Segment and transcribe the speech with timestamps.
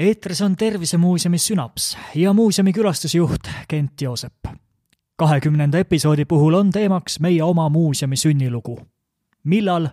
[0.00, 4.34] eetris on Tervisemuuseumi Sünaps ja muuseumi külastusjuht Kent Joosep.
[5.16, 8.80] kahekümnenda episoodi puhul on teemaks meie oma muuseumi sünnilugu.
[9.44, 9.88] millal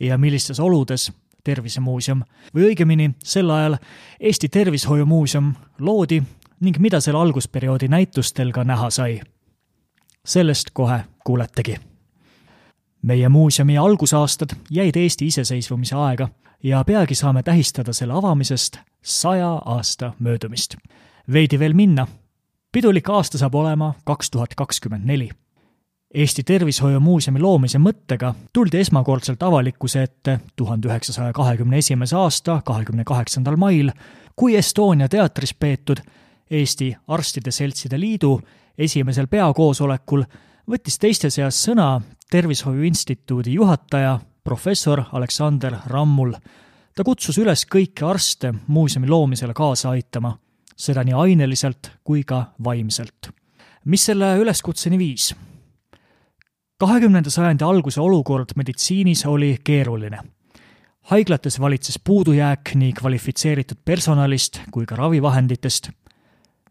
[0.00, 1.12] ja millistes oludes
[1.44, 2.22] Tervisemuuseum
[2.54, 3.76] või õigemini sel ajal
[4.20, 6.22] Eesti Tervishoiumuuseum loodi
[6.60, 9.20] ning mida selle algusperioodi näitustel ka näha sai.
[10.26, 11.91] sellest kohe kuuletegi.
[13.02, 16.28] Meie muuseumi algusaastad jäid Eesti iseseisvumise aega
[16.62, 20.76] ja peagi saame tähistada selle avamisest saja aasta möödumist.
[21.32, 22.06] veidi veel minna.
[22.72, 25.30] pidulik aasta saab olema kaks tuhat kakskümmend neli.
[26.14, 33.56] Eesti Tervishoiumuuseumi loomise mõttega tuldi esmakordselt avalikkuse ette tuhande üheksasaja kahekümne esimese aasta kahekümne kaheksandal
[33.56, 33.90] mail,
[34.36, 36.02] kui Estonia teatris peetud
[36.50, 38.40] Eesti Arstide Seltside Liidu
[38.78, 40.22] esimesel peakoosolekul
[40.72, 42.00] võttis teiste seas sõna
[42.32, 46.32] Tervishoiu Instituudi juhataja professor Aleksander Rammul.
[46.96, 50.38] ta kutsus üles kõiki arste muuseumi loomisele kaasa aitama,
[50.76, 53.30] seda nii aineliselt kui ka vaimselt.
[53.84, 55.34] mis selle üleskutseni viis?
[56.78, 60.18] kahekümnenda sajandi alguse olukord meditsiinis oli keeruline.
[61.02, 65.90] haiglates valitses puudujääk nii kvalifitseeritud personalist kui ka ravivahenditest,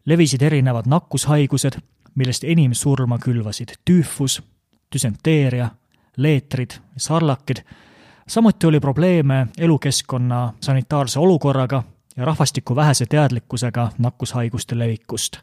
[0.06, 1.78] levisid erinevad nakkushaigused,
[2.14, 4.42] millest enim surma külvasid tüüfus,
[4.94, 5.70] düsenteeria,
[6.16, 7.62] leetrid, sarlakid,
[8.28, 11.82] samuti oli probleeme elukeskkonna sanitaarse olukorraga
[12.16, 15.36] ja rahvastiku vähese teadlikkusega nakkushaiguste levikust.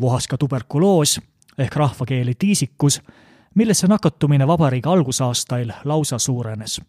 [0.00, 1.20] vohas ka tuberkuloos
[1.58, 3.02] ehk rahvakeeli tiisikus,
[3.54, 6.80] millesse nakatumine vabariigi algusaastail lausa suurenes.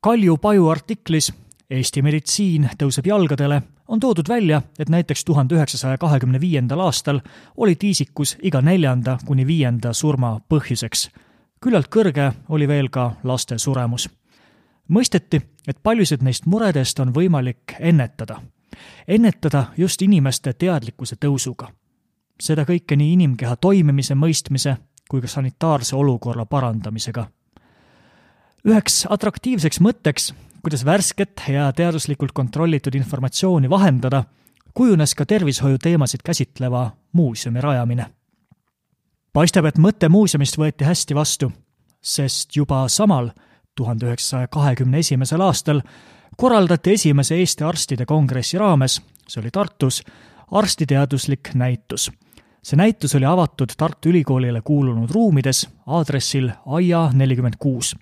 [0.00, 1.32] Kalju Paju artiklis
[1.70, 7.20] Eesti meditsiin tõuseb jalgadele on toodud välja, et näiteks tuhande üheksasaja kahekümne viiendal aastal
[7.56, 11.08] oli tiisikus iga neljanda kuni viienda surma põhjuseks
[11.60, 14.08] küllalt kõrge oli veel ka laste suremus.
[14.88, 18.42] mõisteti, et paljusid neist muredest on võimalik ennetada.
[19.08, 21.68] ennetada just inimeste teadlikkuse tõusuga.
[22.40, 24.76] seda kõike nii inimkeha toimimise mõistmise
[25.08, 27.26] kui ka sanitaarse olukorra parandamisega.
[28.66, 30.32] Üheks atraktiivseks mõtteks,
[30.62, 34.24] kuidas värsket ja teaduslikult kontrollitud informatsiooni vahendada,
[34.74, 38.10] kujunes ka tervishoiuteemasid käsitleva muuseumi rajamine
[39.36, 41.50] paistab, et mõte muuseumist võeti hästi vastu,
[42.00, 43.30] sest juba samal,
[43.76, 45.82] tuhande üheksasaja kahekümne esimesel aastal
[46.40, 48.96] korraldati esimese Eesti Arstide Kongressi raames,
[49.28, 50.00] see oli Tartus,
[50.56, 52.10] arstiteaduslik näitus.
[52.62, 57.96] see näitus oli avatud Tartu Ülikoolile kuulunud ruumides aadressil Aia nelikümmend kuus.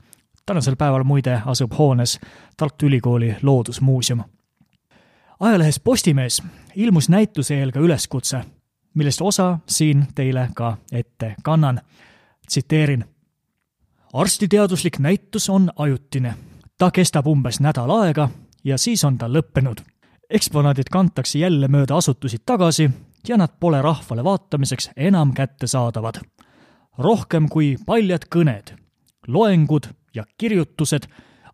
[0.46, 2.20] Tänasel päeval muide asub hoones
[2.56, 4.22] Tartu Ülikooli Loodusmuuseum.
[5.40, 6.42] ajalehes Postimees
[6.76, 8.44] ilmus näituse eel ka üleskutse
[8.94, 11.80] millest osa siin teile ka ette kannan.
[12.48, 13.04] tsiteerin.
[14.12, 16.34] arstiteaduslik näitus on ajutine.
[16.78, 18.28] ta kestab umbes nädal aega
[18.64, 19.80] ja siis on ta lõppenud.
[20.30, 22.90] eksponaadid kantakse jälle mööda asutusi tagasi
[23.28, 26.14] ja nad pole rahvale vaatamiseks enam kättesaadavad.
[26.98, 28.76] rohkem kui paljad kõned,
[29.26, 31.06] loengud ja kirjutused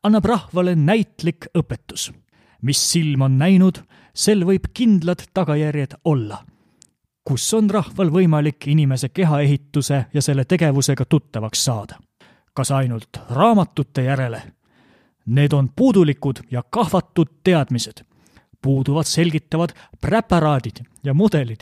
[0.02, 2.12] annab rahvale näitlik õpetus.
[2.62, 3.82] mis silm on näinud,
[4.14, 6.44] sel võib kindlad tagajärjed olla
[7.30, 11.98] kus on rahval võimalik inimese kehaehituse ja selle tegevusega tuttavaks saada.
[12.54, 14.42] kas ainult raamatute järele?
[15.26, 18.02] Need on puudulikud ja kahvatud teadmised.
[18.62, 19.70] puuduvad selgitavad
[20.00, 21.60] präparaadid ja mudelid.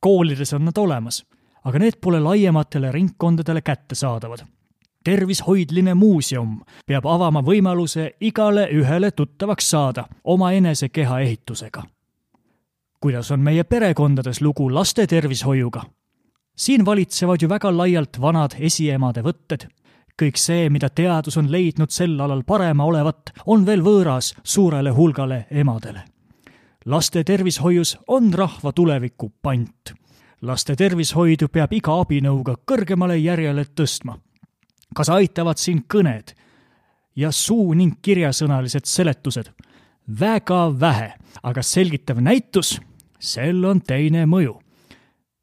[0.00, 1.24] koolides on nad olemas,
[1.64, 4.59] aga need pole laiematele ringkondadele kättesaadavad
[5.04, 11.82] tervishoidline muuseum peab avama võimaluse igale ühele tuttavaks saada omaenese kehaehitusega
[13.00, 15.82] kuidas on meie perekondades lugu laste tervishoiuga?
[16.56, 19.68] siin valitsevad ju väga laialt vanad esiemade võtted.
[20.22, 25.46] kõik see, mida teadus on leidnud sel alal parema olevat, on veel võõras suurele hulgale
[25.50, 26.02] emadele.
[26.84, 29.94] laste tervishoius on rahva tuleviku pant.
[30.42, 34.18] laste tervishoidu peab iga abinõuga kõrgemale järjele tõstma.
[34.94, 36.34] Kas aitavad siin kõned
[37.16, 39.50] ja suu- ning kirjasõnalised seletused?
[40.20, 42.80] väga vähe, aga selgitav näitus
[43.20, 44.58] sel on teine mõju.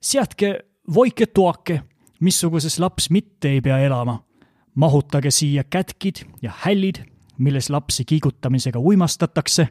[0.01, 0.59] seadke
[0.93, 1.81] voike toake,
[2.19, 4.23] missuguses laps mitte ei pea elama.
[4.75, 7.05] mahutage siia kätkid ja hällid,
[7.37, 9.67] milles lapsi kiigutamisega uimastatakse,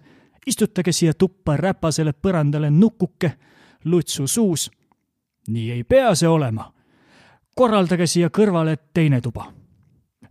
[0.46, 3.32] istutage siia tuppa räpasele põrandale nukuke,
[3.84, 4.70] lutsu suus.
[5.48, 6.72] nii ei pea see olema.
[7.54, 9.52] korraldage siia kõrvale teine tuba.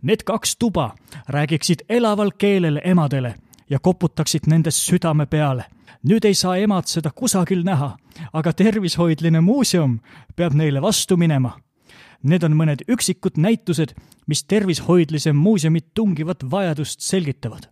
[0.06, 0.94] Need kaks tuba
[1.28, 3.34] räägiksid elaval keelel emadele
[3.70, 5.64] ja koputaksid nendest südame peale
[6.06, 7.96] nüüd ei saa emad seda kusagil näha,
[8.32, 9.98] aga tervishoidline muuseum
[10.36, 11.56] peab neile vastu minema.
[12.22, 13.94] Need on mõned üksikud näitused,
[14.26, 17.66] mis tervishoidlise muuseumi tungivat vajadust selgitavad.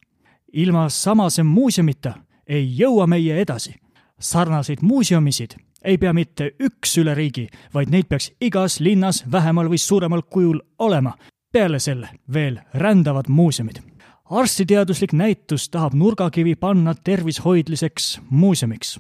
[0.53, 2.15] ilma samase muuseumita
[2.47, 3.75] ei jõua meie edasi.
[4.21, 9.79] sarnaseid muuseumisid ei pea mitte üks üle riigi, vaid neid peaks igas linnas vähemal või
[9.79, 11.17] suuremal kujul olema.
[11.55, 13.79] Peale selle veel rändavad muuseumid.
[14.25, 18.99] arstiteaduslik näitus tahab nurgakivi panna tervishoidliseks muuseumiks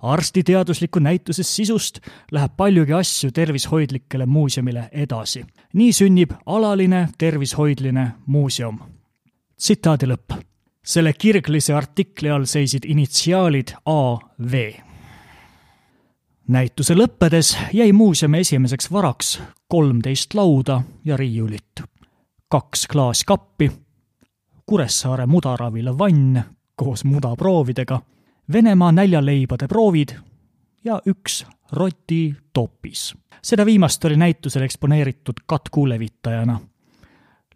[0.00, 1.98] arstiteadusliku näituse sisust
[2.30, 5.44] läheb paljugi asju tervishoidlikele muuseumile edasi.
[5.72, 8.78] nii sünnib alaline tervishoidline muuseum.
[9.56, 10.38] tsitaadi lõpp.
[10.84, 14.72] selle kirglise artikli all seisid initsiaalid AV.
[16.52, 21.82] näituse lõppedes jäi muuseumi esimeseks varaks kolmteist lauda ja riiulit,
[22.48, 23.72] kaks klaaskappi,
[24.66, 26.42] Kuressaare mudaravila vann
[26.76, 28.00] koos mudaproovidega
[28.52, 30.08] Venemaa näljaleibade proovid
[30.84, 33.14] ja üks roti topis.
[33.42, 36.60] seda viimast oli näitusel eksponeeritud katkulevitajana.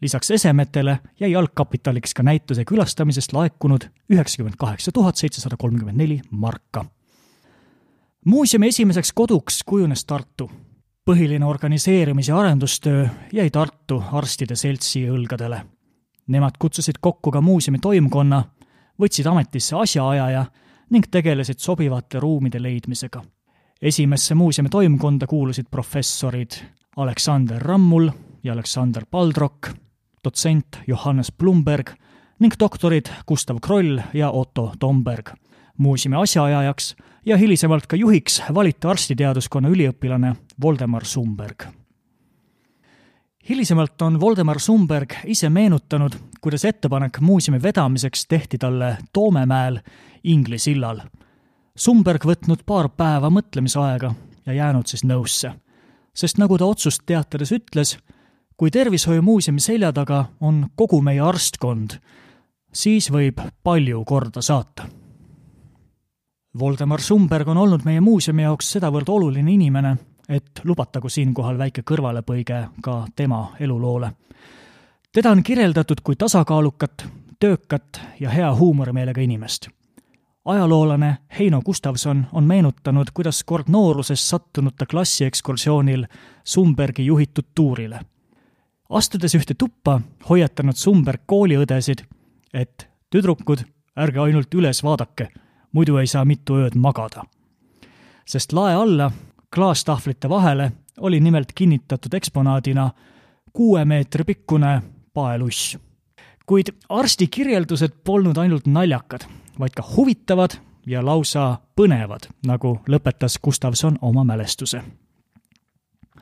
[0.00, 6.84] lisaks esemetele jäi algkapitaliks ka näituse külastamisest laekunud üheksakümmend kaheksa tuhat seitsesada kolmkümmend neli marka.
[8.26, 10.50] Muuseumi esimeseks koduks kujunes Tartu.
[11.10, 15.60] põhiline organiseerimis- ja arendustöö jäi Tartu Arstide Seltsi õlgadele.
[16.26, 18.44] Nemad kutsusid kokku ka muuseumi toimkonna,
[19.02, 20.44] võtsid ametisse asjaajaja
[20.90, 23.22] ning tegelesid sobivate ruumide leidmisega.
[23.82, 26.50] esimesse muuseumi toimkonda kuulusid professorid
[26.96, 28.10] Aleksander Rammul
[28.44, 29.68] ja Aleksander Paldrok,
[30.24, 31.90] dotsent Johannes Blumberg
[32.38, 35.45] ning doktorid Gustav Kroll ja Otto Tomberg.
[35.78, 36.94] Muuseumi asjaajajaks
[37.26, 41.68] ja hilisemalt ka juhiks valiti arstiteaduskonna üliõpilane Voldemar Sumberg
[43.48, 49.78] hilisemalt on Voldemar Sumberg ise meenutanud, kuidas ettepanek muuseumi vedamiseks tehti talle Toomemäel
[50.24, 51.00] Ingli sillal.
[51.76, 54.14] Sumberg võtnud paar päeva mõtlemisaega
[54.46, 55.52] ja jäänud siis nõusse.
[56.16, 57.98] sest nagu ta otsust teatades ütles,
[58.56, 61.98] kui Tervishoiumuuseumi selja taga on kogu meie arstkond,
[62.72, 64.88] siis võib palju korda saata.
[66.58, 69.96] Voldemar Sumberg on olnud meie muuseumi jaoks sedavõrd oluline inimene,
[70.28, 74.12] et lubatagu siinkohal väike kõrvalepõige ka tema eluloole.
[75.12, 77.06] teda on kirjeldatud kui tasakaalukat,
[77.40, 79.68] töökat ja hea huumorimeelega inimest.
[80.44, 86.06] ajaloolane Heino Gustavson on meenutanud, kuidas kord nooruses sattunud ta klassiekskursioonil
[86.44, 88.00] Sumbergi juhitud tuurile.
[88.90, 92.04] astudes ühte tuppa, hoiatanud Sumberg kooliõdesid,
[92.54, 93.58] et tüdrukud,
[93.96, 95.28] ärge ainult üles vaadake,
[95.76, 97.24] muidu ei saa mitu ööd magada.
[98.26, 99.10] sest lae alla
[99.54, 102.90] klaastahvlite vahele oli nimelt kinnitatud eksponaadina
[103.52, 104.82] kuue meetri pikkune
[105.14, 105.76] paeluss.
[106.46, 109.26] kuid arsti kirjeldused polnud ainult naljakad,
[109.58, 110.56] vaid ka huvitavad
[110.86, 114.82] ja lausa põnevad, nagu lõpetas Gustavson oma mälestuse.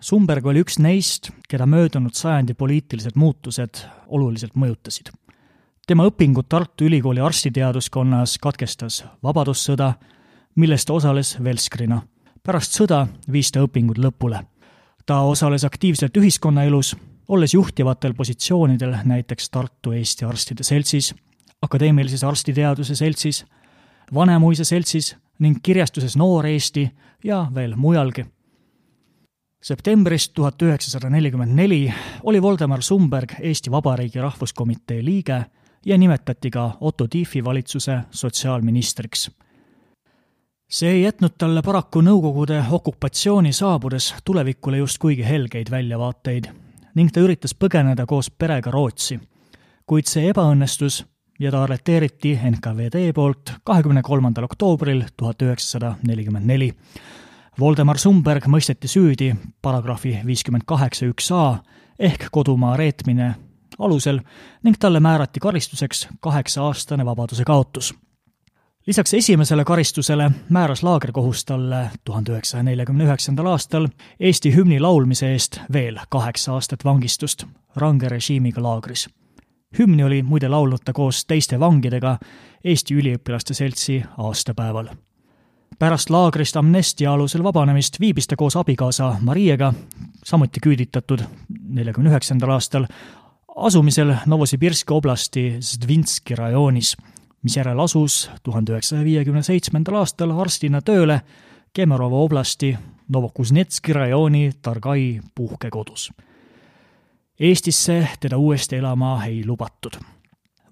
[0.00, 5.12] Sumberg oli üks neist, keda möödunud sajandi poliitilised muutused oluliselt mõjutasid.
[5.86, 9.92] Tema õpingud Tartu Ülikooli arstiteaduskonnas katkestas Vabadussõda,
[10.56, 12.00] milles ta osales Velskrina
[12.44, 14.44] pärast sõda viis ta õpingud lõpule.
[15.06, 16.96] ta osales aktiivselt ühiskonnaelus,
[17.28, 21.14] olles juhtivatel positsioonidel näiteks Tartu Eesti Arstide Seltsis,
[21.62, 23.44] Akadeemilises Arstiteaduse Seltsis,
[24.14, 26.90] Vanemuise Seltsis ning kirjastuses Noor Eesti
[27.24, 28.24] ja veel mujalgi.
[29.64, 35.44] septembrist tuhat üheksasada nelikümmend neli oli Voldemar Sumberg Eesti Vabariigi Rahvuskomitee liige
[35.86, 39.30] ja nimetati ka Otto Tiefi valitsuse sotsiaalministriks
[40.74, 46.48] see ei jätnud talle paraku Nõukogude okupatsiooni saabudes tulevikule just kuigi helgeid väljavaateid
[46.94, 49.20] ning ta üritas põgeneda koos perega Rootsi.
[49.86, 51.04] kuid see ebaõnnestus
[51.38, 56.72] ja ta arreteeriti NKVD poolt kahekümne kolmandal oktoobril tuhat üheksasada nelikümmend neli.
[57.60, 61.58] Voldemar Sumberg mõisteti süüdi paragrahvi viiskümmend kaheksa üks A
[61.98, 63.34] ehk kodumaa reetmine
[63.78, 64.20] alusel
[64.62, 67.94] ning talle määrati karistuseks kaheksa-aastane vabaduse kaotus
[68.86, 73.88] lisaks esimesele karistusele määras laagrikohus talle tuhande üheksasaja neljakümne üheksandal aastal
[74.20, 77.44] Eesti hümni laulmise eest veel kaheksa aastat vangistust
[77.76, 79.08] range režiimiga laagris.
[79.78, 82.18] hümni oli muide laulnud ta koos teiste vangidega
[82.64, 84.88] Eesti Üliõpilaste Seltsi aastapäeval.
[85.78, 89.74] pärast laagrist amnestia alusel vabanemist viibis ta koos abikaasa Mariega,
[90.24, 91.24] samuti küüditatud
[91.68, 92.86] neljakümne üheksandal aastal,
[93.56, 96.96] asumisel Novosibirski oblasti Zdvinski rajoonis
[97.42, 101.20] misjärel asus tuhande üheksasaja viiekümne seitsmendal aastal arstina tööle
[101.72, 102.76] Kemerovo oblasti
[103.08, 106.10] Novokuznetski rajooni Targai puhkekodus.
[107.40, 109.98] Eestisse teda uuesti elama ei lubatud.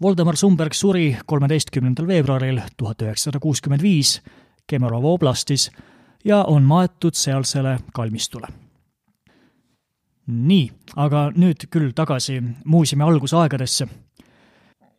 [0.03, 4.23] Voldemar Sumberg suri kolmeteistkümnendal veebruaril tuhat üheksasada kuuskümmend viis
[4.67, 5.71] Kemerovo oblastis
[6.25, 8.47] ja on maetud sealsele kalmistule.
[10.27, 13.89] Nii, aga nüüd küll tagasi muuseumi algusaegadesse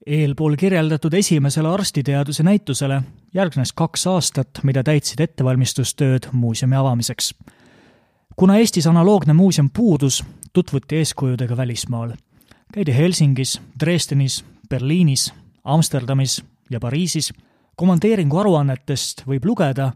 [0.07, 3.01] eelpool kirjeldatud esimesele arstiteaduse näitusele
[3.33, 7.33] järgnes kaks aastat, mida täitsid ettevalmistustööd muuseumi avamiseks.
[8.35, 12.11] kuna Eestis analoogne muuseum puudus, tutvuti eeskujudega välismaal.
[12.73, 17.33] käidi Helsingis, Dresdenis, Berliinis, Amsterdamis ja Pariisis.
[17.75, 19.91] komandeeringu aruannetest võib lugeda,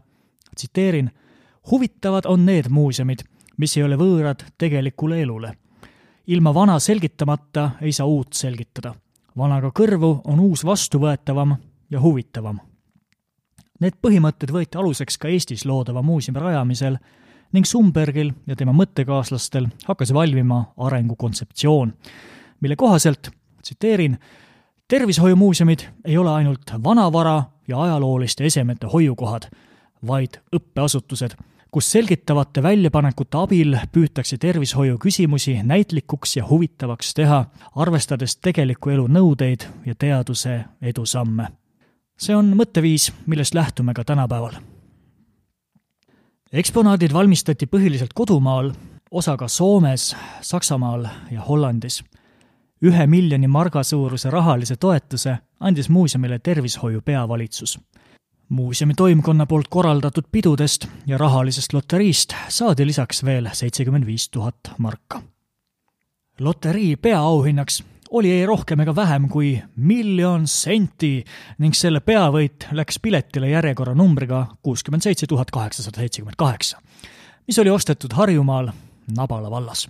[0.56, 1.10] tsiteerin,
[1.70, 3.18] huvitavad on need muuseumid,
[3.58, 5.52] mis ei ole võõrad tegelikule elule.
[6.26, 8.94] ilma vana selgitamata ei saa uut selgitada.
[9.36, 11.56] vanaga kõrvu on uus vastuvõetavam
[11.90, 12.58] ja huvitavam.
[13.80, 16.96] Need põhimõtted võeti aluseks ka Eestis loodava muuseumi rajamisel
[17.52, 21.92] ning Sumbergil ja tema mõttekaaslastel hakkas valmima arengukontseptsioon,
[22.60, 23.30] mille kohaselt,
[23.62, 24.18] tsiteerin,
[24.88, 29.48] tervishoiumuuseumid ei ole ainult vanavara ja ajalooliste esemete hoiukohad,
[30.06, 31.36] vaid õppeasutused,
[31.70, 37.44] kus selgitavate väljapanekute abil püütakse tervishoiu küsimusi näitlikuks ja huvitavaks teha,
[37.76, 41.48] arvestades tegeliku elu nõudeid ja teaduse edusamme
[42.18, 44.58] see on mõtteviis, millest lähtume ka tänapäeval.
[46.52, 48.72] eksponaadid valmistati põhiliselt kodumaal,
[49.10, 52.04] osa ka Soomes, Saksamaal ja Hollandis.
[52.82, 57.80] ühe miljoni marga suuruse rahalise toetuse andis muuseumile tervishoiu peavalitsus.
[58.48, 65.22] Muuseumi toimkonna poolt korraldatud pidudest ja rahalisest loteriist saadi lisaks veel seitsekümmend viis tuhat marka.
[66.40, 71.24] loterii peaauhinnaks oli ei rohkem ega vähem kui miljon senti
[71.58, 76.80] ning selle peavõit läks piletile järjekorranumbriga kuuskümmend seitse tuhat kaheksasada seitsekümmend kaheksa,
[77.46, 78.70] mis oli ostetud Harjumaal
[79.16, 79.88] Nabala vallas.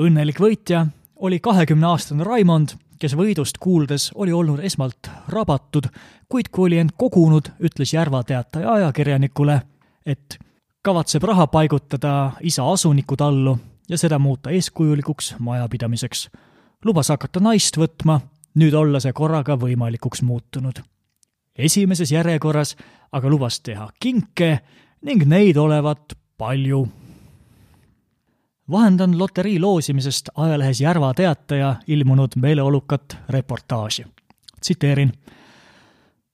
[0.00, 5.88] õnnelik võitja oli kahekümneaastane Raimond, kes võidust kuuldes oli olnud esmalt rabatud,
[6.28, 9.60] kuid kui oli end kogunud, ütles Järva Teataja ajakirjanikule,
[10.06, 10.38] et
[10.82, 16.28] kavatseb raha paigutada isa asuniku tallu ja seda muuta eeskujulikuks majapidamiseks
[16.84, 18.20] lubas hakata naist võtma,
[18.56, 20.82] nüüd olla see korraga võimalikuks muutunud.
[21.56, 22.76] esimeses järjekorras
[23.12, 24.58] aga lubas teha kinke
[25.06, 26.86] ning neid olevat palju.
[28.70, 34.04] Vahendan loterii loosimisest ajalehes Järva Teataja ilmunud meeleolukat reportaaži.
[34.60, 35.12] tsiteerin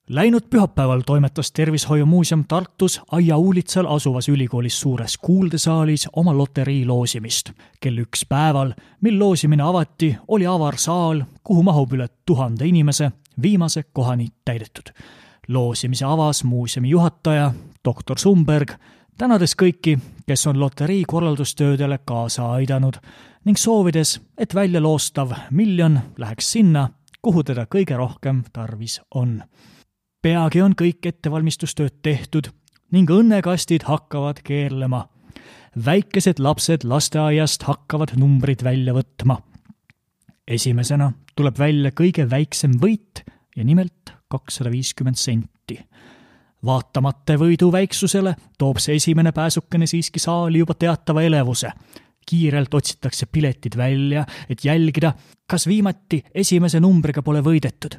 [0.09, 7.51] Läinud pühapäeval toimetas Tervishoiumuuseum Tartus Aia uulitsal asuvas ülikoolis suures kuuldesaalis oma loterii loosimist.
[7.81, 13.13] kell üks päeval, mil loosimine avati, oli avar saal, kuhu mahub üle tuhande inimese,
[13.43, 14.93] viimase kohani täidetud.
[15.49, 18.73] loosimise avas muuseumi juhataja, doktor Sumberg,
[19.19, 22.97] tänades kõiki, kes on loterii korraldustöödele kaasa aidanud
[23.45, 26.89] ning soovides, et välja loostav miljon läheks sinna,
[27.23, 29.43] kuhu teda kõige rohkem tarvis on
[30.23, 32.53] peagi on kõik ettevalmistustööd tehtud
[32.95, 35.09] ning õnnekastid hakkavad keerlema.
[35.85, 39.43] väikesed lapsed lasteaiast hakkavad numbrid välja võtma.
[40.47, 43.25] esimesena tuleb välja kõige väiksem võit
[43.57, 45.81] ja nimelt kakssada viiskümmend senti.
[46.65, 51.73] Vaatamata võidu väiksusele toob see esimene pääsukene siiski saali juba teatava elevuse
[52.27, 55.13] kiirelt otsitakse piletid välja, et jälgida,
[55.51, 57.99] kas viimati esimese numbriga pole võidetud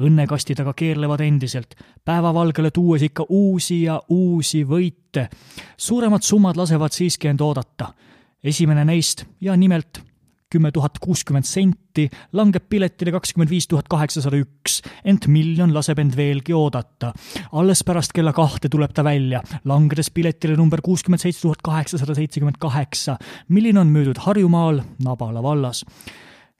[0.00, 5.28] õnnekastid aga keerlevad endiselt, päevavalgele tuues ikka uusi ja uusi võite.
[5.76, 7.94] suuremad summad lasevad siiski end oodata.
[8.44, 10.00] esimene neist ja nimelt
[10.50, 16.16] kümme tuhat kuuskümmend senti langeb piletile kakskümmend viis tuhat kaheksasada üks, ent miljon laseb end
[16.16, 17.12] veelgi oodata.
[17.52, 22.58] alles pärast kella kahte tuleb ta välja, langedes piletile number kuuskümmend seitse tuhat kaheksasada seitsekümmend
[22.58, 25.84] kaheksa, milline on müüdud Harjumaal Nabala vallas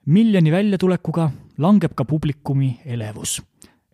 [0.05, 3.41] miljoni väljatulekuga langeb ka publikumi elevus.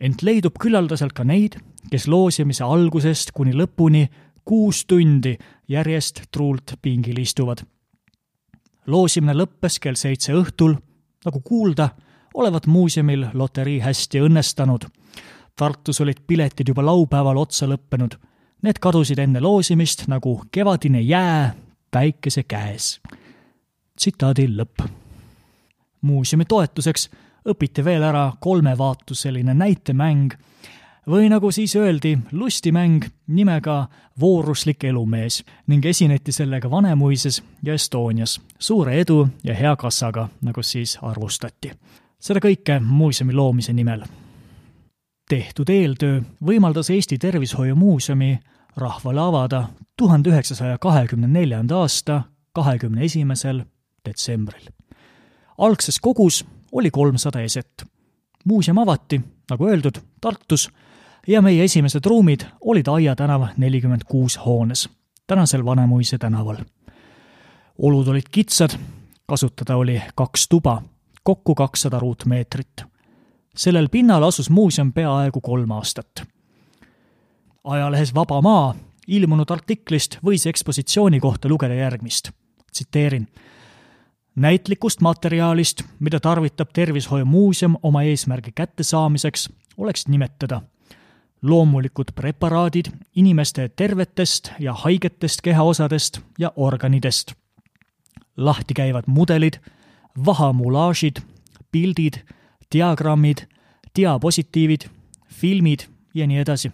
[0.00, 1.56] ent leidub küllaldaselt ka neid,
[1.90, 4.06] kes loosimise algusest kuni lõpuni
[4.44, 5.36] kuus tundi
[5.68, 7.64] järjest truult pingil istuvad.
[8.88, 10.74] Loosimine lõppes kell seitse õhtul,
[11.24, 11.90] nagu kuulda,
[12.34, 14.88] olevat muuseumil loterii hästi õnnestunud.
[15.56, 18.14] Tartus olid piletid juba laupäeval otsa lõppenud.
[18.62, 21.54] Need kadusid enne loosimist nagu kevadine jää
[21.90, 23.00] päikese käes.
[23.98, 24.86] tsitaadi lõpp
[26.00, 27.08] muuseumi toetuseks
[27.48, 30.34] õpiti veel ära kolmevaatuseline näitemäng
[31.08, 33.88] või nagu siis öeldi, lustimäng nimega
[34.20, 40.98] Vooruslik elumees ning esineti sellega Vanemuises ja Estonias suure edu ja hea kassaga, nagu siis
[41.02, 41.72] arvustati.
[42.20, 44.02] seda kõike muuseumi loomise nimel.
[45.28, 48.38] tehtud eeltöö võimaldas Eesti Tervishoiumuuseumi
[48.76, 52.22] rahvale avada tuhande üheksasaja kahekümne neljanda aasta
[52.52, 53.64] kahekümne esimesel
[54.04, 54.68] detsembril
[55.58, 57.84] algses kogus oli kolmsada eset.
[58.44, 60.70] muuseum avati, nagu öeldud, Tartus
[61.26, 64.88] ja meie esimesed ruumid olid Aia tänav nelikümmend kuus hoones,
[65.26, 66.56] tänasel Vanemuise tänaval.
[67.78, 68.70] olud olid kitsad,
[69.26, 70.82] kasutada oli kaks tuba,
[71.22, 72.84] kokku kakssada ruutmeetrit.
[73.56, 76.22] sellel pinnal asus muuseum peaaegu kolm aastat.
[77.64, 78.74] ajalehes Vaba Maa
[79.06, 82.30] ilmunud artiklist võis ekspositsiooni kohta lugeda järgmist,
[82.72, 83.28] tsiteerin.
[84.34, 89.48] näitlikust materjalist, mida tarvitab Tervishoiumuuseum oma eesmärgi kättesaamiseks,
[89.78, 90.62] oleks nimetada
[91.42, 97.32] loomulikud preparaadid inimeste tervetest ja haigetest kehaosadest ja organidest,
[98.36, 99.52] lahtikäivad mudelid,
[100.26, 101.16] vahamulaažid,
[101.72, 102.14] pildid,
[102.72, 103.38] diagrammid,
[103.96, 104.80] diapositiivid,
[105.28, 105.80] filmid
[106.14, 106.72] ja nii edasi.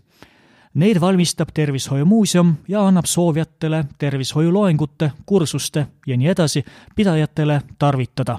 [0.75, 6.64] Need valmistab Tervishoiumuuseum ja annab soovijatele tervishoiuloengute, kursuste ja nii edasi
[6.97, 8.38] pidajatele tarvitada,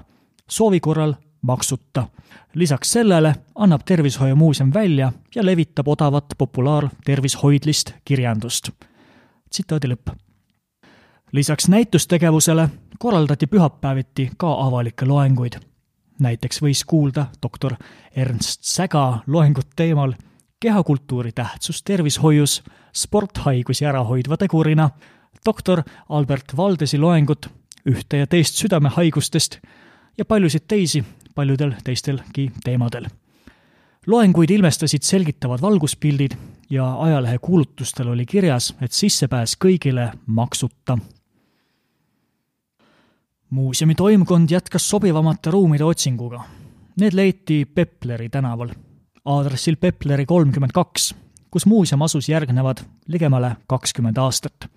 [0.50, 1.13] soovi korral
[1.45, 2.07] maksuta.
[2.53, 8.69] lisaks sellele annab Tervishoiumuuseum välja ja levitab odavat populaartervishoidlist kirjandust.
[9.49, 10.15] tsitaadi lõpp.
[11.31, 15.53] lisaks näitustegevusele korraldati pühapäeviti ka avalikke loenguid.
[16.19, 17.75] näiteks võis kuulda doktor
[18.15, 20.13] Ernst Säga loengut teemal
[20.59, 22.63] kehakultuuri tähtsus tervishoius
[22.95, 24.89] sporthaigusi ära hoidva tegurina,
[25.45, 27.49] doktor Albert Valdesi loengut
[27.85, 29.59] ühte ja teist südamehaigustest
[30.17, 31.03] ja paljusid teisi
[31.36, 33.08] paljudel teistelgi teemadel.
[34.08, 36.32] loenguid ilmestasid selgitavad valguspildid
[36.70, 40.98] ja ajalehe kuulutustel oli kirjas, et sissepääs kõigile maksuta.
[43.50, 46.44] muuseumi toimkond jätkas sobivamate ruumide otsinguga.
[47.00, 48.70] Need leiti Pepleri tänaval
[49.25, 51.13] aadressil Pepleri kolmkümmend kaks,
[51.51, 54.70] kus muuseum asus järgnevad ligemale kakskümmend aastat.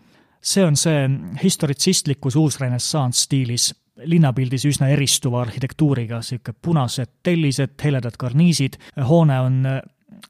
[0.43, 1.09] see on see
[1.43, 3.75] historitsistlikus uusrenessanss stiilis,
[4.05, 8.79] linnapildis üsna eristuva arhitektuuriga, niisugune punased tellised, heledad karniisid,
[9.09, 9.63] hoone on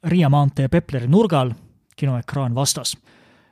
[0.04, 1.52] Riia maantee Pepleri nurgal,
[1.96, 2.96] kinoekraan vastas.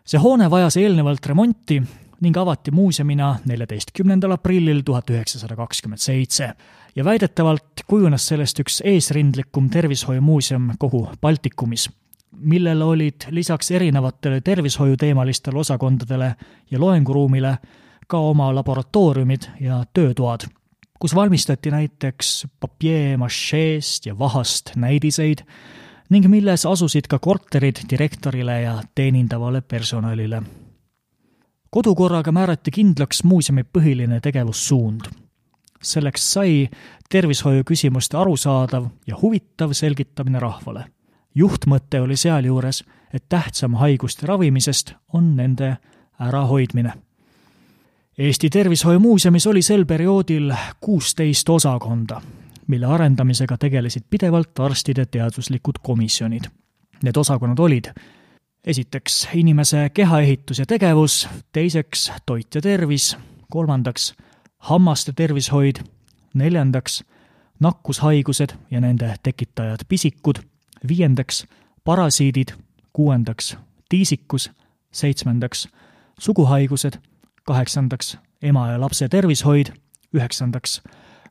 [0.06, 1.80] see hoone vajas eelnevalt remonti
[2.20, 6.52] ning avati muuseumina neljateistkümnendal aprillil tuhat üheksasada kakskümmend seitse
[6.96, 11.88] ja väidetavalt kujunes sellest üks eesrindlikum tervishoiumuuseum kogu Baltikumis,
[12.30, 16.34] millel olid lisaks erinevatele tervishoiuteemalistele osakondadele
[16.70, 17.56] ja loenguruumile
[18.06, 20.46] ka oma laboratooriumid ja töötoad,
[20.98, 25.42] kus valmistati näiteks papier-macheest ja vahast näidiseid
[26.10, 30.42] ning milles asusid ka korterid direktorile ja teenindavale personalile
[31.76, 35.00] kodukorraga määrati kindlaks muuseumi põhiline tegevussuund.
[35.82, 36.68] selleks sai
[37.10, 40.84] tervishoiu küsimuste arusaadav ja huvitav selgitamine rahvale.
[41.34, 45.76] juhtmõte oli sealjuures, et tähtsam haiguste ravimisest on nende
[46.20, 46.92] ärahoidmine.
[48.18, 52.22] Eesti Tervishoiumuuseumis oli sel perioodil kuusteist osakonda,
[52.66, 56.44] mille arendamisega tegelesid pidevalt arstide teaduslikud komisjonid.
[57.02, 57.84] Need osakonnad olid
[58.64, 63.16] esiteks inimese kehaehitus ja tegevus, teiseks toit ja tervis,
[63.50, 64.14] kolmandaks
[64.58, 65.76] hammaste tervishoid,
[66.34, 67.04] neljandaks
[67.60, 70.40] nakkushaigused ja nende tekitajad pisikud,
[70.88, 71.44] viiendaks
[71.84, 72.48] parasiidid,
[72.92, 73.56] kuuendaks
[73.88, 74.50] tiisikus,
[74.92, 75.68] seitsmendaks
[76.18, 76.96] suguhaigused,
[77.46, 79.72] kaheksandaks ema ja lapse tervishoid,
[80.14, 80.80] üheksandaks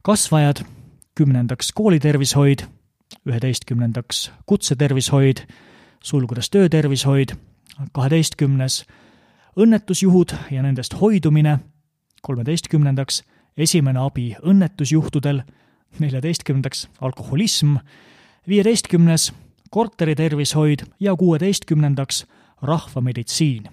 [0.01, 0.63] kasvajad,
[1.15, 2.65] kümnendaks koolitervishoid,
[3.25, 5.45] üheteistkümnendaks kutsetervishoid.
[6.05, 7.31] Sulgudes töötervishoid,
[7.91, 8.83] kaheteistkümnes
[9.57, 11.57] õnnetusjuhud ja nendest hoidumine,
[12.21, 13.23] kolmeteistkümnendaks
[13.57, 15.41] esimene abi õnnetusjuhtudel,
[15.99, 17.79] neljateistkümnendaks alkoholism,
[18.47, 19.31] viieteistkümnes
[19.71, 22.25] korteritervishoid ja kuueteistkümnendaks
[22.61, 23.69] rahvameditsiin.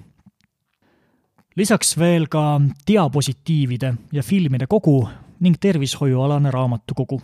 [1.57, 5.09] Lisaks veel ka diapositiivide ja filmide kogu
[5.41, 7.21] ning tervishoiualane raamatukogu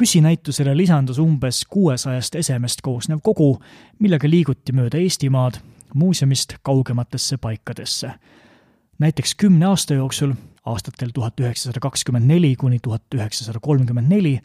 [0.00, 3.62] püsinäitusele lisandus umbes kuuesajast esemest koosnev kogu,
[3.98, 5.60] millega liiguti mööda Eestimaad
[5.94, 8.10] muuseumist kaugematesse paikadesse.
[8.98, 10.32] näiteks kümne aasta jooksul,
[10.64, 14.40] aastatel tuhat üheksasada kakskümmend neli kuni tuhat üheksasada kolmkümmend neli,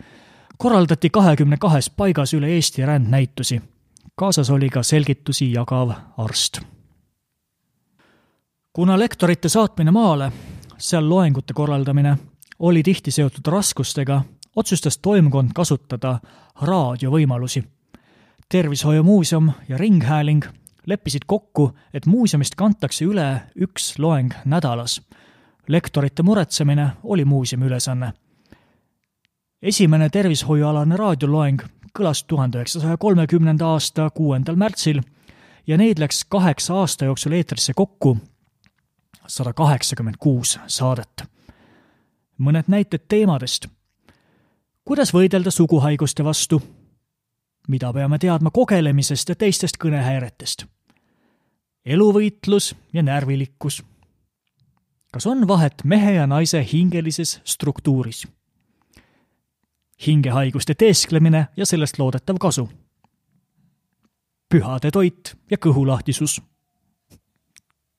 [0.57, 3.61] korraldati kahekümne kahes paigas üle Eesti rändnäitusi.
[4.15, 6.61] kaasas oli ka selgitusi jagav arst.
[8.77, 10.31] Kuna lektorite saatmine maale,
[10.77, 12.17] seal loengute korraldamine,
[12.59, 14.21] oli tihti seotud raskustega
[14.55, 16.19] otsustas toimkond kasutada
[16.61, 17.63] raadiovõimalusi.
[18.49, 20.45] tervishoiumuuseum ja Ringhääling
[20.85, 25.01] leppisid kokku, et muuseumist kantakse üle üks loeng nädalas.
[25.67, 28.13] lektorite muretsemine oli muuseumi ülesanne.
[29.61, 31.61] esimene tervishoiualane raadioloeng
[31.99, 35.01] kõlas tuhande üheksasaja kolmekümnenda aasta kuuendal märtsil
[35.67, 38.17] ja neid läks kaheksa aasta jooksul eetrisse kokku
[39.27, 41.23] sada kaheksakümmend kuus saadet.
[42.37, 43.67] mõned näited teemadest
[44.87, 46.61] kuidas võidelda suguhaiguste vastu?
[47.67, 50.63] mida peame teadma kogelemisest ja teistest kõnehäiretest?
[51.85, 53.83] eluvõitlus ja närvilikkus.
[55.11, 58.27] kas on vahet mehe ja naise hingelises struktuuris?
[60.07, 62.69] hingehaiguste teesklemine ja sellest loodetav kasu.
[64.49, 66.41] pühade toit ja kõhulahtisus.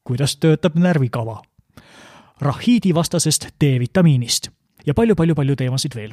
[0.09, 1.42] Kuidas töötab närvikava?
[2.40, 4.49] rahiidi vastasest D-vitamiinist
[4.87, 6.12] ja palju-palju-palju teemasid veel.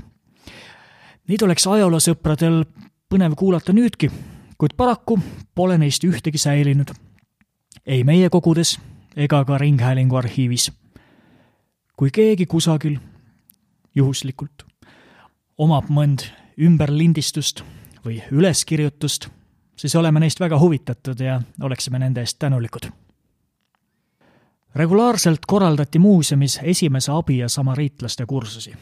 [1.28, 2.64] Neid oleks ajaloosõpradel
[3.10, 4.10] põnev kuulata nüüdki,
[4.58, 5.20] kuid paraku
[5.56, 6.92] pole neist ühtegi säilinud.
[7.86, 8.80] ei meie kogudes
[9.16, 10.72] ega ka Ringhäälingu arhiivis.
[11.98, 12.98] kui keegi kusagil
[13.96, 14.66] juhuslikult
[15.58, 16.26] omab mõnd
[16.60, 17.64] ümberlindistust
[18.06, 19.30] või üleskirjutust,
[19.76, 23.05] siis oleme neist väga huvitatud ja oleksime nende eest tänulikud.
[24.76, 28.74] Regulaarselt korraldati muuseumis esimese abi ja samariitlaste kursusi.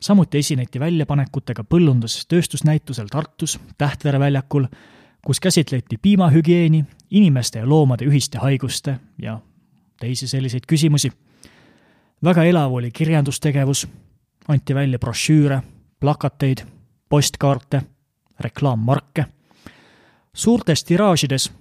[0.00, 4.66] samuti esineti väljapanekutega põllundus-tööstusnäitusel Tartus, Tähtvere väljakul,
[5.26, 9.40] kus käsitleti piimahügieeni, inimeste ja loomade ühiste haiguste ja
[10.00, 11.10] teisi selliseid küsimusi.
[12.24, 13.88] väga elav oli kirjandustegevus,
[14.48, 15.62] anti välja brošüüre,
[16.00, 16.58] plakateid,
[17.08, 17.82] postkaarte,
[18.40, 19.24] reklaammarke.
[20.34, 21.52] suurtes tiraažides,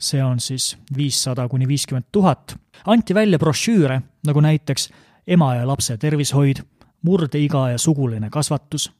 [0.00, 2.56] see on siis viissada kuni viiskümmend tuhat,
[2.86, 4.90] anti välja brošüüre, nagu näiteks
[5.26, 6.62] ema ja lapse tervishoid,
[7.02, 8.90] murdeiga ja suguline kasvatus,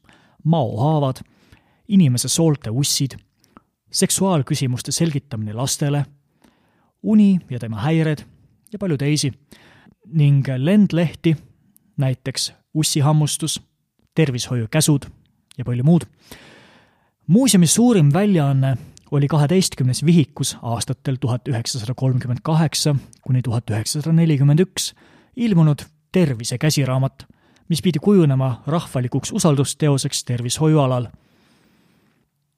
[0.43, 1.21] maohaavad,
[1.87, 3.17] inimese soolte ussid,
[3.91, 6.05] seksuaalküsimuste selgitamine lastele,
[7.03, 8.23] uni ja tema häired
[8.73, 9.31] ja palju teisi
[10.07, 11.35] ning lendlehti,
[11.97, 13.61] näiteks ussihammustus,
[14.15, 15.05] tervishoiukäsud
[15.57, 16.05] ja palju muud.
[17.27, 18.77] muuseumi suurim väljaanne
[19.11, 24.93] oli kaheteistkümnes vihikus aastatel tuhat üheksasada kolmkümmend kaheksa kuni tuhat üheksasada nelikümmend üks
[25.35, 27.27] ilmunud Tervise käsiraamat,
[27.69, 31.07] mis pidi kujunema rahvalikuks usaldusteoseks tervishoiualal.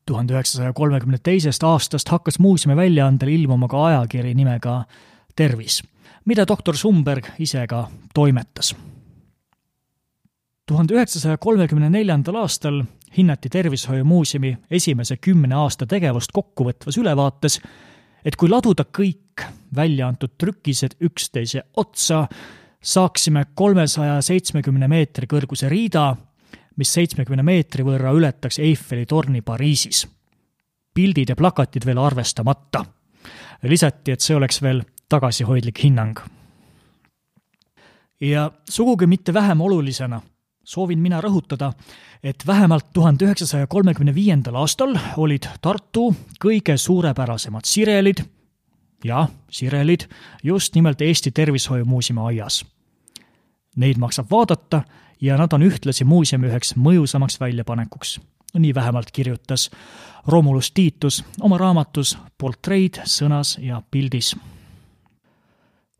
[0.05, 4.85] tuhande üheksasaja kolmekümne teisest aastast hakkas muuseumi väljaandel ilmuma ka ajakiri nimega
[5.35, 5.83] Tervis,
[6.25, 8.75] mida doktor Sumberg ise ka toimetas
[10.69, 12.83] tuhande üheksasaja kolmekümne neljandal aastal
[13.17, 17.59] hinnati Tervishoiumuuseumi esimese kümne aasta tegevust kokkuvõtvas ülevaates,
[18.25, 19.45] et kui laduda kõik
[19.75, 22.27] välja antud trükised üksteise otsa,
[22.81, 26.15] saaksime kolmesaja seitsmekümne meetri kõrguse riida,
[26.79, 30.07] mis seitsmekümne meetri võrra ületaks Eiffeli torni Pariisis.
[30.93, 32.85] pildid ja plakatid veel arvestamata.
[33.63, 36.19] lisati, et see oleks veel tagasihoidlik hinnang.
[38.21, 40.21] ja sugugi mitte vähem olulisena
[40.69, 41.71] soovin mina rõhutada,
[42.23, 48.21] et vähemalt tuhande üheksasaja kolmekümne viiendal aastal olid Tartu kõige suurepärasemad sirelid,
[49.03, 50.05] jah, sirelid,
[50.43, 52.61] just nimelt Eesti Tervishoiumuuseumi aias.
[53.79, 54.83] Neid maksab vaadata
[55.21, 58.19] ja nad on ühtlasi muuseumi üheks mõjusamaks väljapanekuks.
[58.53, 59.69] nii vähemalt kirjutas
[60.27, 64.35] Romulus Tiitus oma raamatus Portreid sõnas ja pildis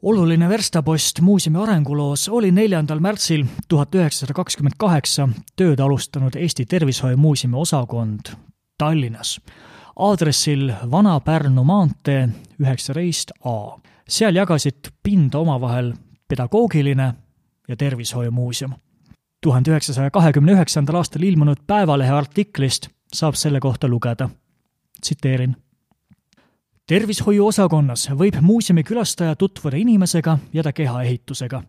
[0.04, 7.58] oluline verstapost muuseumi arenguloos oli neljandal märtsil tuhat üheksasada kakskümmend kaheksa tööd alustanud Eesti Tervishoiumuuseumi
[7.58, 8.32] osakond
[8.78, 9.40] Tallinnas
[10.00, 12.30] aadressil Vana-Pärnu maantee
[12.62, 13.80] üheksateist A.
[14.08, 15.94] seal jagasid pinda omavahel
[16.28, 17.14] pedagoogiline
[17.68, 18.74] ja tervishoiumuuseum.
[19.42, 24.30] tuhande üheksasaja kahekümne üheksandal aastal ilmunud Päevalehe artiklist saab selle kohta lugeda,
[25.02, 25.56] tsiteerin
[26.90, 31.62] tervishoiuosakonnas võib muuseumi külastaja tutvuda inimesega ja ta kehaehitusega.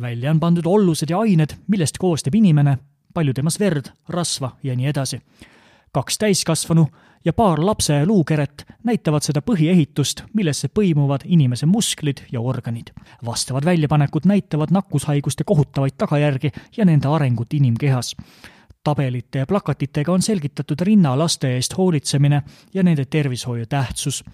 [0.00, 2.76] välja on pandud ollused ja ained, millest koosneb inimene,
[3.14, 5.20] palju temas verd, rasva ja nii edasi.
[5.92, 6.86] kaks täiskasvanu
[7.24, 12.92] ja paar lapse luukeret näitavad seda põhiehitust, millesse põimuvad inimese musklid ja organid.
[13.24, 18.14] vastavad väljapanekud näitavad nakkushaiguste kohutavaid tagajärgi ja nende arengut inimkehas
[18.84, 22.42] tabelite ja plakatitega on selgitatud rinnalaste eest hoolitsemine
[22.74, 24.24] ja nende tervishoiu tähtsus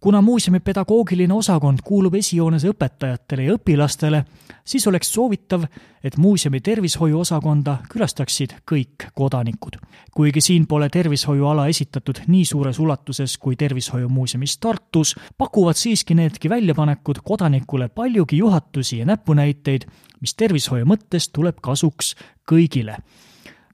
[0.00, 4.22] kuna muuseumi pedagoogiline osakond kuulub esijoones õpetajatele ja õpilastele,
[4.64, 5.64] siis oleks soovitav,
[6.04, 9.76] et muuseumi tervishoiuosakonda külastaksid kõik kodanikud.
[10.14, 17.16] kuigi siin pole tervishoiuala esitatud nii suures ulatuses kui Tervishoiumuuseumis Tartus, pakuvad siiski needki väljapanekud
[17.24, 19.86] kodanikule paljugi juhatusi ja näpunäiteid,
[20.20, 22.14] mis tervishoiu mõttes tuleb kasuks
[22.52, 22.96] kõigile.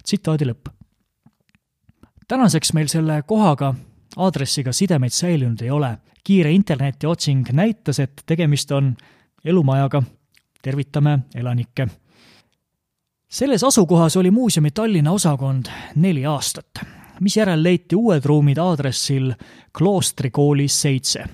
[0.05, 0.69] tsitaadi lõpp.
[2.29, 3.75] tänaseks meil selle kohaga
[4.17, 8.97] aadressiga sidemeid säilinud ei ole kiire internetiotsing näitas, et tegemist on
[9.45, 10.03] elumajaga.
[10.63, 11.89] tervitame elanikke.
[13.29, 16.71] selles asukohas oli muuseumi Tallinna osakond neli aastat,
[17.21, 19.33] misjärel leiti uued ruumid aadressil
[19.79, 21.25] Kloostri koolis seitse,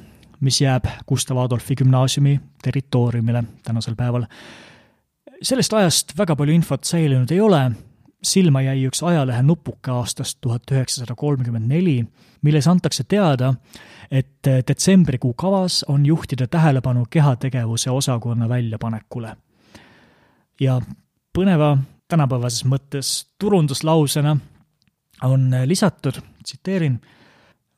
[0.41, 4.25] mis jääb Gustav Adolfi gümnaasiumi territooriumile tänasel päeval.
[5.43, 7.71] sellest ajast väga palju infot säilinud ei ole,
[8.23, 12.05] silma jäi üks ajalehe nupuke aastast tuhat üheksasada kolmkümmend neli,
[12.43, 13.55] milles antakse teada,
[14.11, 19.37] et detsembrikuu kavas on juhtida tähelepanu kehategevuse osakonna väljapanekule.
[20.61, 20.81] ja
[21.39, 21.79] põneva
[22.09, 24.37] tänapäevases mõttes turunduslausena
[25.23, 27.01] on lisatud, tsiteerin,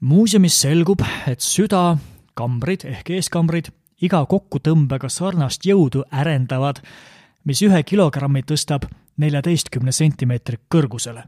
[0.01, 1.97] muuseumis selgub, et süda,
[2.35, 3.71] kambrid ehk eeskambrid
[4.03, 6.81] iga kokkutõmbega sarnast jõudu ärendavad,
[7.45, 11.25] mis ühe kilogrammi tõstab neljateistkümne sentimeetri kõrgusele.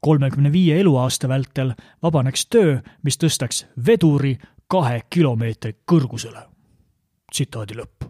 [0.00, 6.42] kolmekümne viie eluaasta vältel vabaneks töö, mis tõstaks veduri kahe kilomeetri kõrgusele.
[7.32, 8.04] tsitaadi lõpp.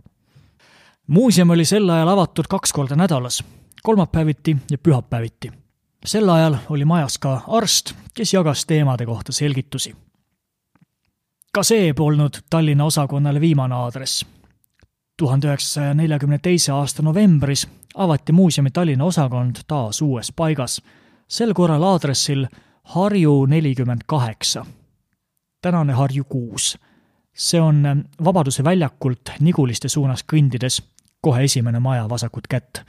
[1.06, 3.44] muuseum oli sel ajal avatud kaks korda nädalas,
[3.82, 5.52] kolmapäeviti ja pühapäeviti.
[6.04, 9.94] sel ajal oli majas ka arst, kes jagas teemade kohta selgitusi
[11.58, 14.26] ka see polnud Tallinna osakonnale viimane aadress.
[15.18, 17.66] tuhande üheksasaja neljakümne teise aasta novembris
[17.98, 20.80] avati muuseumi Tallinna osakond taas uues paigas,
[21.28, 22.46] sel korral aadressil
[22.84, 24.66] Harju nelikümmend kaheksa.
[25.62, 26.78] tänane Harju kuus.
[27.34, 30.82] see on Vabaduse väljakult Niguliste suunas kõndides
[31.20, 32.82] kohe esimene maja vasakut kätt.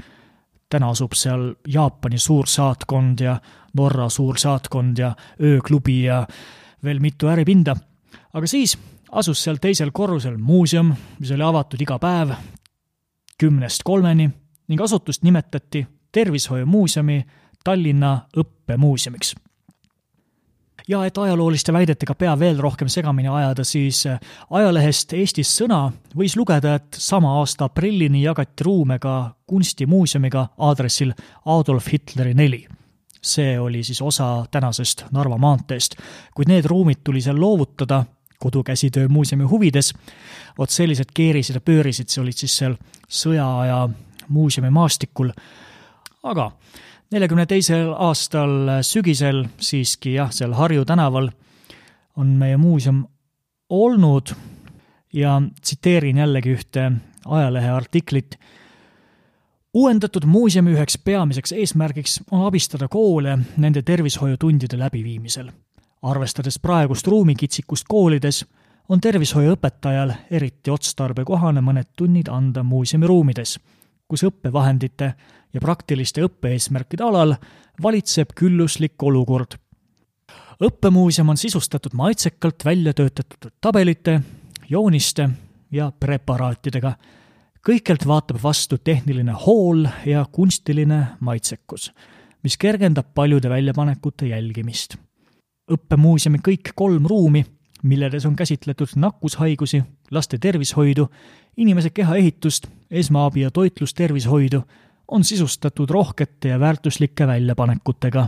[0.69, 3.41] täna asub seal Jaapani suursaatkond ja
[3.74, 6.28] Norra suursaatkond ja ööklubi ja
[6.84, 7.76] veel mitu äripinda
[8.34, 8.78] aga siis
[9.12, 12.36] asus seal teisel korrusel muuseum, mis oli avatud iga päev
[13.39, 14.30] kümnest kolmeni
[14.69, 17.25] ning asutust nimetati Tervishoiumuuseumi
[17.63, 19.36] Tallinna õppemuuseumiks.
[20.88, 24.08] ja et ajalooliste väidetega pea veel rohkem segamini ajada, siis
[24.49, 31.13] ajalehest Eestis Sõna võis lugeda, et sama aasta aprillini jagati ruume ka kunstimuuseumiga aadressil
[31.45, 32.67] Adolf Hitleri neli
[33.21, 35.95] see oli siis osa tänasest Narva maanteest,
[36.36, 38.03] kuid need ruumid tuli seal loovutada
[38.39, 39.93] kodukäsitöö muuseumi huvides.
[40.58, 42.75] vot sellised keerised ja pöörised, see olid siis seal
[43.08, 43.89] sõjaaja
[44.30, 45.32] muuseumi maastikul.
[46.24, 46.52] aga
[47.12, 51.30] neljakümne teisel aastal sügisel siiski jah, seal Harju tänaval
[52.15, 53.06] on meie muuseum
[53.70, 54.34] olnud
[55.13, 56.92] ja tsiteerin jällegi ühte
[57.26, 58.39] ajalehe artiklit.
[59.74, 65.52] Uuendatud muuseumi üheks peamiseks eesmärgiks on abistada koole nende tervishoiutundide läbiviimisel.
[66.02, 68.46] Arvestades praegust ruumikitsikust koolides,
[68.89, 73.60] on tervishoiuõpetajal eriti otstarbekohane mõned tunnid anda muuseumi ruumides,
[74.10, 75.13] kus õppevahendite
[75.54, 77.36] ja praktiliste õppe-eesmärkide alal
[77.82, 79.56] valitseb külluslik olukord.
[80.60, 84.22] õppemuuseum on sisustatud maitsekalt välja töötatud tabelite,
[84.69, 85.30] jooniste
[85.72, 86.93] ja preparaatidega.
[87.67, 91.91] kõikjalt vaatab vastu tehniline hool ja kunstiline maitsekus,
[92.43, 94.95] mis kergendab paljude väljapanekute jälgimist
[95.74, 97.43] õppemuuseumi kõik kolm ruumi,
[97.84, 101.08] milledes on käsitletud nakkushaigusi, laste tervishoidu,
[101.58, 104.62] inimese kehaehitust, esmaabi ja toitlustervishoidu,
[105.08, 108.28] on sisustatud rohkete ja väärtuslike väljapanekutega.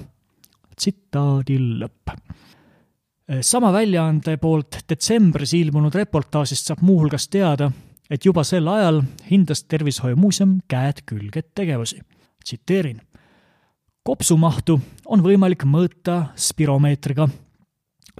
[0.75, 2.17] tsitaadi lõpp.
[3.41, 7.71] sama väljaande poolt detsembris ilmunud reportaažist saab muuhulgas teada,
[8.09, 11.99] et juba sel ajal hindas Tervishoiumuuseum käed külge tegevusi.
[12.43, 13.01] tsiteerin
[14.03, 17.29] kopsumahtu on võimalik mõõta spiromeetriga.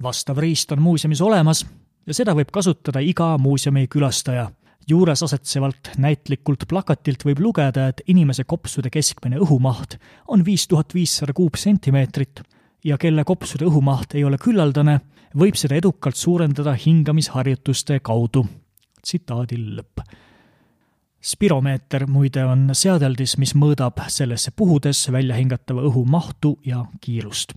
[0.02, 1.66] vastav riist on muuseumis olemas
[2.08, 4.52] ja seda võib kasutada iga muuseumi külastaja.
[4.90, 11.34] Juures asetsevalt näitlikult plakatilt võib lugeda, et inimese kopsude keskmine õhumaht on viis tuhat viissada
[11.34, 12.42] kuupsentimeetrit
[12.84, 15.00] ja kelle kopsude õhumaht ei ole küllaldane,
[15.38, 18.46] võib seda edukalt suurendada hingamisharjutuste kaudu.
[19.02, 20.04] tsitaadi lõpp
[21.22, 27.54] spiromeeter muide on seadeldis, mis mõõdab sellesse puhudes välja hingatava õhu mahtu ja kiirust.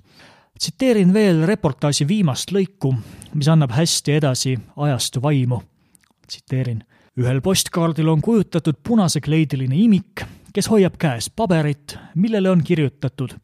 [0.58, 2.94] tsiteerin veel reportaaži viimast lõiku,
[3.34, 5.62] mis annab hästi edasi ajastu vaimu.
[6.26, 6.84] tsiteerin.
[7.20, 13.36] Ühel postkaardil on kujutatud punasekleidiline imik, kes hoiab käes paberit, millele on kirjutatud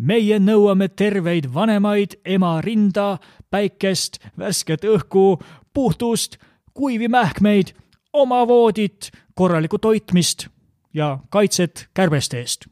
[0.00, 3.18] meie nõuame terveid vanemaid, ema rinda,
[3.50, 5.40] päikest, värsket õhku,
[5.74, 6.38] puhtust,
[6.74, 7.74] kuivi mähkmeid,
[8.12, 10.48] oma voodit, korralikku toitmist
[10.94, 12.66] ja kaitset kärbeste eest.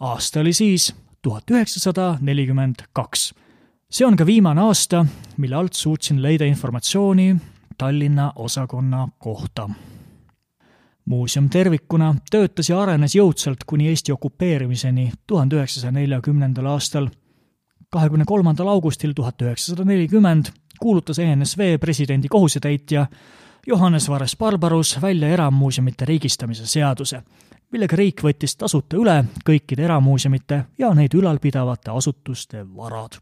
[0.00, 3.34] aasta oli siis tuhat üheksasada nelikümmend kaks.
[3.90, 7.36] see on ka viimane aasta, mille alt suutsin leida informatsiooni
[7.78, 9.70] Tallinna osakonna kohta.
[11.04, 17.08] muuseum tervikuna töötas ja arenes jõudsalt kuni Eesti okupeerimiseni tuhande üheksasaja neljakümnendal aastal.
[17.90, 20.46] kahekümne kolmandal augustil tuhat üheksasada nelikümmend
[20.80, 23.06] kuulutas ENSV presidendi kohusetäitja
[23.66, 27.22] Johannes Vares Barbarus välja eramuuseumite riigistamise seaduse,
[27.70, 33.20] millega riik võttis tasuta üle kõikide eramuuseumite ja neid ülal pidavate asutuste varad.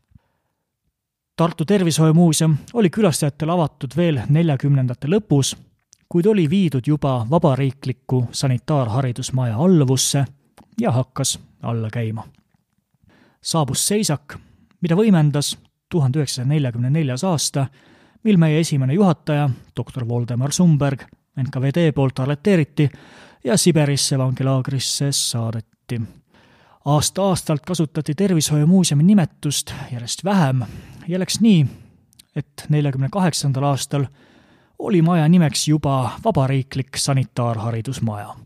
[1.41, 5.55] Tartu Tervishoiumuuseum oli külastajatele avatud veel neljakümnendate lõpus,
[6.09, 10.25] kuid oli viidud juba vabariikliku sanitaarharidusmaja alluvusse
[10.81, 12.27] ja hakkas alla käima.
[13.43, 14.37] saabus seisak,
[14.81, 15.57] mida võimendas
[15.89, 17.67] tuhande üheksasaja neljakümne neljas aasta
[18.25, 21.09] mil meie esimene juhataja, doktor Voldemar Sumberg,
[21.41, 22.91] NKVD poolt arreteeriti
[23.45, 26.03] ja Siberisse vangilaagrisse saadeti.
[26.85, 30.63] Aasta-aastalt kasutati Tervishoiumuuseumi nimetust järjest vähem
[31.09, 31.67] ja läks nii,
[32.37, 34.05] et neljakümne kaheksandal aastal
[34.79, 38.37] oli maja nimeks juba Vabariiklik Sanitaarharidusmaja.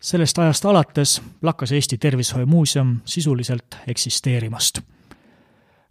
[0.00, 4.80] sellest ajast alates lakkas Eesti Tervishoiumuuseum sisuliselt eksisteerimast.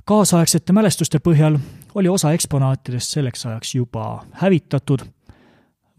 [0.06, 1.60] kaasaegsete mälestuste põhjal
[1.96, 5.00] oli osa eksponaatidest selleks ajaks juba hävitatud,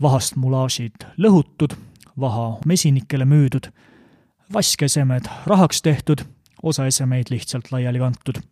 [0.02, 1.76] vahast mulaažid lõhutud,
[2.20, 3.70] vaha mesinikele müüdud,
[4.52, 6.24] vaskkesemed rahaks tehtud,
[6.62, 8.42] osa esemeid lihtsalt laiali kantud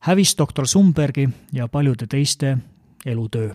[0.00, 2.58] hävis doktor Sumbergi ja paljude teiste
[3.06, 3.54] elutöö.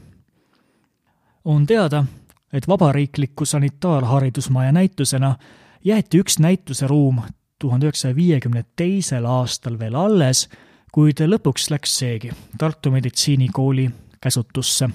[1.46, 2.06] on teada,
[2.54, 5.36] et vabariikliku sanitaarharidusmaja näitusena
[5.84, 7.22] jäeti üks näituseruum
[7.60, 10.50] tuhande üheksasaja viiekümne teisel aastal veel alles,
[10.92, 14.90] kuid lõpuks läks seegi Tartu Meditsiinikooli käsutusse.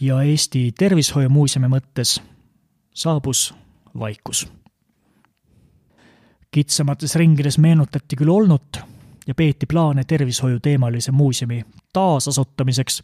[0.00, 2.20] ja Eesti Tervishoiumuuseumi mõttes
[2.94, 3.54] saabus
[3.98, 4.48] vaikus.
[6.50, 8.78] kitsamates ringides meenutati küll olnut
[9.26, 13.02] ja peeti plaane tervishoiuteemalise muuseumi taasasutamiseks,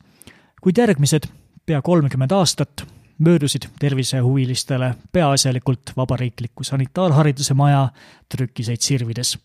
[0.61, 1.27] kuid järgmised
[1.67, 2.87] pea kolmkümmend aastat
[3.19, 7.89] möödusid tervisehuvilistele peaasjalikult vabariikliku sanitaarhariduse maja
[8.29, 9.39] trükiseid sirvides.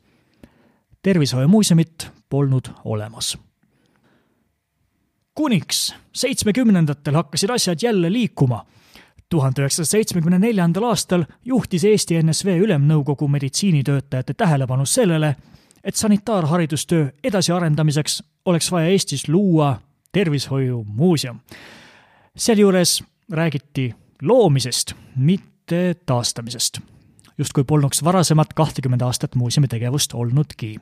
[1.02, 3.38] tervishoiumuuseumit polnud olemas.
[5.36, 8.66] kuniks seitsmekümnendatel hakkasid asjad jälle liikuma
[9.30, 15.36] tuhande üheksasaja seitsmekümne neljandal aastal juhtis Eesti NSV Ülemnõukogu meditsiinitöötajate tähelepanu sellele,
[15.84, 21.40] et sanitaarharidustöö edasiarendamiseks oleks vaja Eestis luua tervishoiumuuseum.
[22.38, 26.80] sealjuures räägiti loomisest, mitte taastamisest.
[27.38, 30.76] justkui polnuks varasemat kahtekümmend aastat muuseumi tegevust olnudki.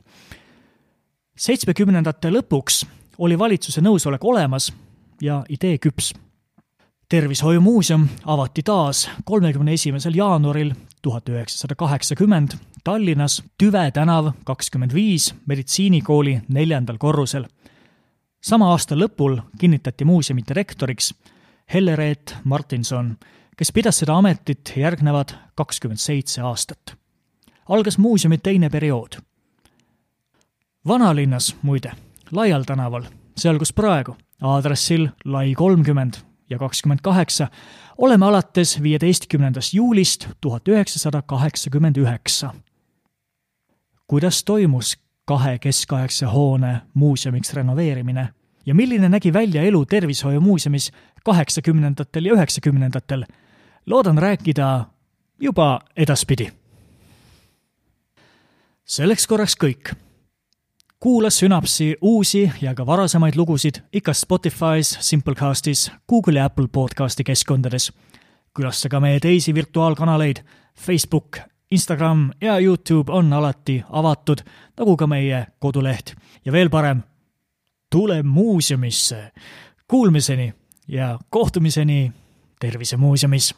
[1.37, 2.85] seitsmekümnendate lõpuks
[3.17, 4.73] oli valitsuse nõusolek olemas
[5.21, 6.13] ja idee küps
[7.13, 10.71] tervishoiumuuseum avati taas kolmekümne esimesel jaanuaril
[11.01, 12.51] tuhat üheksasada kaheksakümmend
[12.83, 17.45] Tallinnas Tüve tänav kakskümmend viis meditsiinikooli neljandal korrusel.
[18.41, 21.13] sama aasta lõpul kinnitati muuseumi direktoriks
[21.73, 23.17] Helle-Reet Martinson,
[23.57, 26.97] kes pidas seda ametit järgnevad kakskümmend seitse aastat.
[27.69, 29.21] algas muuseumi teine periood.
[30.87, 31.91] vanalinnas, muide,
[32.31, 33.03] Laial tänaval,
[33.37, 37.47] seal kus praegu, aadressil Lai kolmkümmend ja kakskümmend kaheksa,
[37.97, 42.53] oleme alates viieteistkümnendast juulist tuhat üheksasada kaheksakümmend üheksa.
[44.07, 48.29] kuidas toimus kahe keskaegse hoone muuseumiks renoveerimine
[48.65, 50.91] ja milline nägi välja elu Tervishoiumuuseumis
[51.25, 53.25] kaheksakümnendatel ja üheksakümnendatel,
[53.85, 54.85] loodan rääkida
[55.39, 56.51] juba edaspidi.
[58.85, 59.95] selleks korraks kõik
[61.03, 67.93] kuula Synapsi uusi ja ka varasemaid lugusid ikka Spotify's, Simplecastis, Google ja Apple podcasti keskkondades.
[68.53, 70.37] külasta ka meie teisi virtuaalkanaleid,
[70.79, 71.37] Facebook,
[71.71, 74.37] Instagram ja Youtube on alati avatud,
[74.77, 76.15] nagu ka meie koduleht.
[76.45, 77.01] ja veel parem,
[77.91, 79.31] tule muuseumisse.
[79.87, 80.53] Kuulmiseni
[80.87, 82.11] ja kohtumiseni
[82.59, 83.55] Tervisemuuseumis.